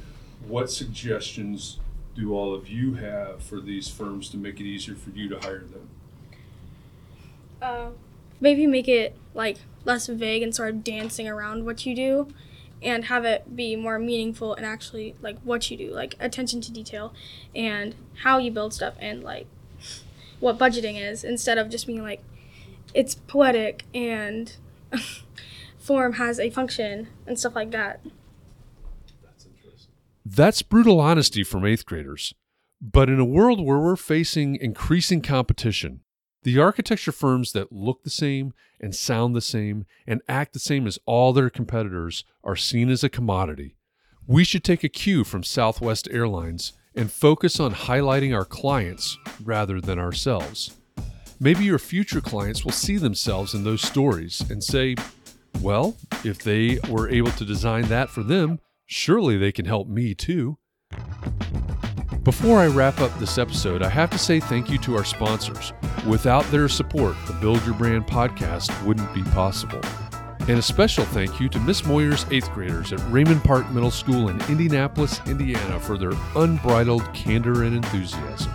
what 0.46 0.70
suggestions 0.70 1.78
do 2.14 2.34
all 2.34 2.54
of 2.54 2.68
you 2.68 2.94
have 2.94 3.42
for 3.42 3.60
these 3.60 3.88
firms 3.88 4.28
to 4.30 4.36
make 4.36 4.60
it 4.60 4.64
easier 4.64 4.94
for 4.94 5.10
you 5.10 5.28
to 5.28 5.38
hire 5.40 5.64
them? 5.64 5.88
uh, 7.62 7.90
maybe 8.40 8.66
make 8.66 8.88
it 8.88 9.16
like 9.34 9.58
less 9.84 10.06
vague 10.06 10.42
and 10.42 10.54
sort 10.54 10.70
of 10.70 10.84
dancing 10.84 11.28
around 11.28 11.64
what 11.64 11.86
you 11.86 11.94
do 11.94 12.28
and 12.82 13.06
have 13.06 13.24
it 13.24 13.54
be 13.54 13.76
more 13.76 13.98
meaningful 13.98 14.54
and 14.54 14.64
actually 14.64 15.14
like 15.20 15.38
what 15.40 15.70
you 15.70 15.76
do 15.76 15.92
like 15.92 16.16
attention 16.18 16.60
to 16.60 16.72
detail 16.72 17.12
and 17.54 17.94
how 18.22 18.38
you 18.38 18.50
build 18.50 18.72
stuff 18.72 18.94
and 18.98 19.22
like 19.22 19.46
what 20.40 20.58
budgeting 20.58 21.00
is 21.00 21.22
instead 21.22 21.58
of 21.58 21.68
just 21.68 21.86
being 21.86 22.02
like 22.02 22.22
it's 22.94 23.14
poetic 23.14 23.84
and 23.94 24.56
form 25.78 26.14
has 26.14 26.40
a 26.40 26.50
function 26.50 27.08
and 27.26 27.38
stuff 27.38 27.54
like 27.54 27.70
that 27.70 28.00
That's 29.22 29.46
interesting. 29.46 29.92
That's 30.24 30.62
brutal 30.62 31.00
honesty 31.00 31.44
from 31.44 31.64
eighth 31.64 31.84
graders. 31.84 32.34
But 32.82 33.10
in 33.10 33.20
a 33.20 33.26
world 33.26 33.62
where 33.62 33.78
we're 33.78 33.94
facing 33.94 34.56
increasing 34.56 35.20
competition, 35.20 36.00
the 36.42 36.58
architecture 36.58 37.12
firms 37.12 37.52
that 37.52 37.72
look 37.72 38.02
the 38.02 38.10
same 38.10 38.54
and 38.80 38.94
sound 38.94 39.36
the 39.36 39.40
same 39.40 39.84
and 40.06 40.22
act 40.28 40.52
the 40.54 40.58
same 40.58 40.86
as 40.86 40.98
all 41.04 41.32
their 41.32 41.50
competitors 41.50 42.24
are 42.42 42.56
seen 42.56 42.88
as 42.88 43.04
a 43.04 43.10
commodity. 43.10 43.76
We 44.26 44.44
should 44.44 44.64
take 44.64 44.82
a 44.82 44.88
cue 44.88 45.24
from 45.24 45.42
Southwest 45.42 46.08
Airlines 46.10 46.72
and 46.94 47.12
focus 47.12 47.60
on 47.60 47.74
highlighting 47.74 48.34
our 48.34 48.44
clients 48.44 49.18
rather 49.42 49.80
than 49.80 49.98
ourselves. 49.98 50.76
Maybe 51.38 51.64
your 51.64 51.78
future 51.78 52.20
clients 52.20 52.64
will 52.64 52.72
see 52.72 52.96
themselves 52.96 53.54
in 53.54 53.64
those 53.64 53.82
stories 53.82 54.42
and 54.50 54.62
say, 54.62 54.96
well, 55.60 55.96
if 56.24 56.38
they 56.38 56.78
were 56.88 57.08
able 57.08 57.32
to 57.32 57.44
design 57.44 57.88
that 57.88 58.08
for 58.10 58.22
them, 58.22 58.60
surely 58.86 59.36
they 59.36 59.52
can 59.52 59.66
help 59.66 59.88
me 59.88 60.14
too. 60.14 60.58
Before 62.24 62.58
I 62.58 62.66
wrap 62.66 63.00
up 63.00 63.18
this 63.18 63.38
episode, 63.38 63.82
I 63.82 63.88
have 63.88 64.10
to 64.10 64.18
say 64.18 64.40
thank 64.40 64.68
you 64.68 64.76
to 64.80 64.94
our 64.94 65.06
sponsors. 65.06 65.72
Without 66.06 66.44
their 66.50 66.68
support, 66.68 67.16
the 67.26 67.32
Build 67.32 67.64
Your 67.64 67.74
Brand 67.74 68.06
podcast 68.06 68.70
wouldn't 68.84 69.14
be 69.14 69.22
possible. 69.22 69.80
And 70.40 70.58
a 70.58 70.62
special 70.62 71.06
thank 71.06 71.40
you 71.40 71.48
to 71.48 71.58
Miss 71.58 71.80
Moyer's 71.86 72.26
8th 72.26 72.52
graders 72.52 72.92
at 72.92 73.00
Raymond 73.10 73.42
Park 73.42 73.70
Middle 73.70 73.90
School 73.90 74.28
in 74.28 74.38
Indianapolis, 74.50 75.18
Indiana 75.26 75.80
for 75.80 75.96
their 75.96 76.12
unbridled 76.36 77.10
candor 77.14 77.64
and 77.64 77.74
enthusiasm. 77.74 78.52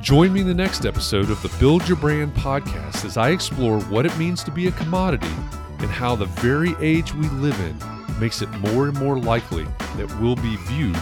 Join 0.00 0.32
me 0.32 0.40
in 0.40 0.48
the 0.48 0.52
next 0.52 0.84
episode 0.84 1.30
of 1.30 1.40
the 1.42 1.56
Build 1.60 1.86
Your 1.86 1.96
Brand 1.96 2.34
podcast 2.34 3.04
as 3.04 3.16
I 3.16 3.30
explore 3.30 3.78
what 3.82 4.04
it 4.04 4.18
means 4.18 4.42
to 4.44 4.50
be 4.50 4.66
a 4.66 4.72
commodity 4.72 5.32
and 5.78 5.90
how 5.90 6.16
the 6.16 6.26
very 6.26 6.74
age 6.80 7.14
we 7.14 7.28
live 7.28 7.58
in 7.60 7.78
makes 8.18 8.42
it 8.42 8.50
more 8.50 8.88
and 8.88 8.98
more 8.98 9.16
likely 9.16 9.64
that 9.96 10.12
we'll 10.20 10.36
be 10.36 10.56
viewed 10.56 10.98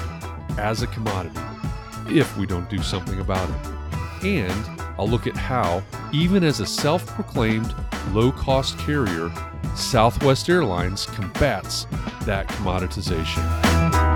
as 0.59 0.83
a 0.83 0.87
commodity 0.89 1.41
if 2.09 2.37
we 2.37 2.47
don't 2.47 2.69
do 2.69 2.79
something 2.83 3.21
about 3.21 3.49
it. 3.49 4.25
And 4.25 4.81
I'll 4.99 5.09
look 5.09 5.27
at 5.27 5.37
how, 5.37 5.83
even 6.13 6.45
as 6.45 6.61
a 6.61 6.67
self 6.67 7.07
proclaimed 7.07 7.75
low 8.13 8.31
cost 8.33 8.79
carrier, 8.79 9.33
Southwest 9.75 10.49
Airlines 10.49 11.07
combats 11.07 11.87
that 12.25 12.49
commoditization. 12.49 14.12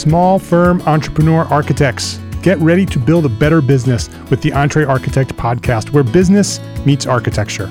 Small 0.00 0.38
firm 0.38 0.80
entrepreneur 0.86 1.44
architects. 1.48 2.20
Get 2.40 2.56
ready 2.60 2.86
to 2.86 2.98
build 2.98 3.26
a 3.26 3.28
better 3.28 3.60
business 3.60 4.08
with 4.30 4.40
the 4.40 4.50
EntreArchitect 4.50 5.34
podcast, 5.34 5.90
where 5.90 6.02
business 6.02 6.58
meets 6.86 7.04
architecture. 7.04 7.66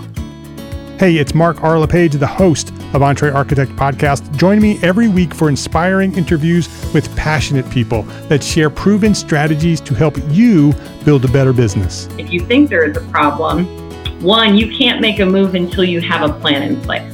Hey, 0.99 1.15
it's 1.15 1.33
Mark 1.33 1.63
R. 1.63 1.79
LePage, 1.79 2.13
the 2.13 2.27
host 2.27 2.69
of 2.93 3.01
EntreArchitect 3.01 3.75
Podcast. 3.75 4.31
Join 4.37 4.61
me 4.61 4.77
every 4.83 5.07
week 5.07 5.33
for 5.33 5.49
inspiring 5.49 6.15
interviews 6.15 6.69
with 6.93 7.13
passionate 7.15 7.67
people 7.71 8.03
that 8.27 8.43
share 8.43 8.69
proven 8.69 9.15
strategies 9.15 9.81
to 9.81 9.95
help 9.95 10.15
you 10.27 10.75
build 11.05 11.25
a 11.25 11.29
better 11.29 11.51
business. 11.51 12.07
If 12.19 12.31
you 12.31 12.41
think 12.41 12.69
there 12.69 12.83
is 12.83 12.95
a 12.95 13.01
problem, 13.09 13.65
one, 14.21 14.55
you 14.55 14.77
can't 14.77 15.01
make 15.01 15.19
a 15.19 15.25
move 15.25 15.55
until 15.55 15.83
you 15.83 15.99
have 16.01 16.29
a 16.29 16.39
plan 16.39 16.61
in 16.61 16.79
place. 16.81 17.11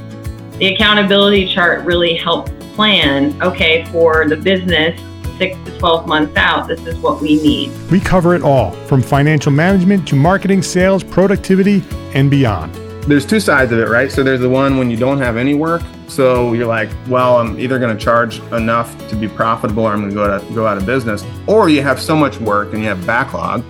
The 0.58 0.74
accountability 0.74 1.54
chart 1.54 1.86
really 1.86 2.18
helps 2.18 2.52
plan 2.76 3.42
okay, 3.42 3.86
for 3.86 4.28
the 4.28 4.36
business, 4.36 5.00
six 5.38 5.58
to 5.66 5.78
12 5.80 6.08
months 6.08 6.36
out, 6.38 6.68
this 6.68 6.86
is 6.86 6.98
what 7.00 7.22
we 7.22 7.42
need. 7.42 7.72
We 7.90 8.00
cover 8.00 8.36
it 8.36 8.42
all 8.42 8.72
from 8.88 9.02
financial 9.02 9.52
management 9.52 10.08
to 10.10 10.16
marketing, 10.16 10.62
sales, 10.62 11.04
productivity, 11.04 11.84
and 12.14 12.30
beyond. 12.30 12.74
There's 13.06 13.26
two 13.26 13.40
sides 13.40 13.72
of 13.72 13.80
it, 13.80 13.88
right? 13.88 14.12
So 14.12 14.24
there's 14.24 14.40
the 14.40 14.50
one 14.50 14.78
when 14.78 14.90
you 14.90 14.98
don't 14.98 15.20
have 15.20 15.38
any 15.38 15.54
work. 15.54 15.84
So 16.08 16.54
you're 16.54 16.68
like, 16.68 16.90
well, 17.08 17.38
I'm 17.38 17.60
either 17.60 17.80
going 17.80 17.96
to 17.96 18.04
charge 18.04 18.40
enough 18.52 18.96
to 19.10 19.16
be 19.16 19.28
profitable 19.28 19.84
or 19.84 19.94
I'm 19.94 20.00
going 20.00 20.10
to 20.10 20.16
go, 20.16 20.40
to 20.40 20.54
go 20.56 20.68
out 20.68 20.78
of 20.78 20.86
business. 20.86 21.24
Or 21.48 21.70
you 21.70 21.82
have 21.82 22.02
so 22.02 22.16
much 22.16 22.40
work 22.40 22.74
and 22.74 22.82
you 22.82 22.88
have 22.90 23.06
backlog 23.06 23.64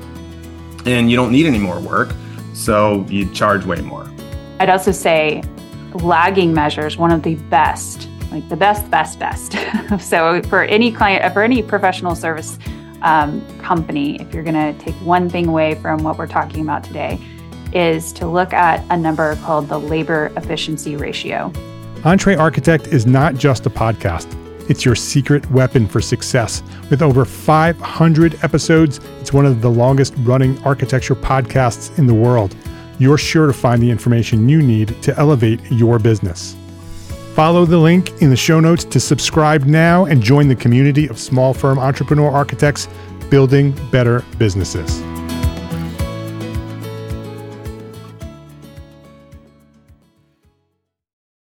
and 0.86 1.10
you 1.10 1.18
don't 1.18 1.32
need 1.32 1.46
any 1.46 1.60
more 1.60 1.80
work. 1.80 2.14
So 2.54 3.06
you 3.10 3.30
charge 3.32 3.66
way 3.66 3.82
more. 3.82 4.10
I'd 4.60 4.70
also 4.70 4.92
say 4.92 5.44
lagging 5.96 6.54
measures, 6.54 6.98
one 6.98 7.12
of 7.12 7.24
the 7.24 7.36
best, 7.36 8.08
like 8.36 8.50
the 8.50 8.56
best, 8.58 8.92
best, 8.92 9.18
best. 9.18 9.56
so 10.00 10.42
for 10.44 10.64
any 10.64 10.92
client, 10.92 11.34
for 11.34 11.42
any 11.42 11.64
professional 11.64 12.16
service 12.16 12.60
um, 13.02 13.42
company, 13.60 14.20
if 14.20 14.34
you're 14.34 14.44
going 14.44 14.54
to 14.54 14.78
take 14.84 14.96
one 14.96 15.30
thing 15.30 15.48
away 15.48 15.76
from 15.76 16.04
what 16.04 16.18
we're 16.18 16.28
talking 16.28 16.62
about 16.62 16.84
today, 16.84 17.20
is 17.74 18.12
to 18.14 18.28
look 18.28 18.54
at 18.54 18.86
a 18.90 18.98
number 18.98 19.36
called 19.38 19.70
the 19.70 19.78
labor 19.78 20.32
efficiency 20.36 20.96
ratio. 20.98 21.50
EntreArchitect 22.04 22.88
is 22.90 23.06
not 23.06 23.36
just 23.36 23.66
a 23.66 23.70
podcast. 23.70 24.28
It's 24.70 24.84
your 24.84 24.96
secret 24.96 25.50
weapon 25.52 25.88
for 25.88 26.02
success. 26.02 26.62
With 26.90 27.02
over 27.02 27.24
500 27.24 28.44
episodes, 28.44 29.00
it's 29.22 29.32
one 29.32 29.46
of 29.46 29.62
the 29.62 29.70
longest 29.70 30.14
running 30.20 30.62
architecture 30.64 31.16
podcasts 31.16 31.98
in 31.98 32.06
the 32.06 32.14
world. 32.14 32.56
You're 33.00 33.18
sure 33.18 33.48
to 33.48 33.54
find 33.54 33.82
the 33.82 33.92
information 33.92 34.50
you 34.50 34.62
need 34.62 35.02
to 35.04 35.18
elevate 35.18 35.60
your 35.72 36.00
business. 36.00 36.56
Follow 37.36 37.66
the 37.66 37.78
link 37.78 38.22
in 38.22 38.30
the 38.30 38.38
show 38.38 38.62
notes 38.62 38.86
to 38.86 38.98
subscribe 38.98 39.66
now 39.66 40.06
and 40.06 40.22
join 40.22 40.48
the 40.48 40.56
community 40.56 41.06
of 41.10 41.20
small 41.20 41.54
firm 41.54 41.78
entrepreneur 41.78 42.32
architects 42.32 42.88
building 43.30 43.74
better 43.92 44.24
businesses. 44.38 45.02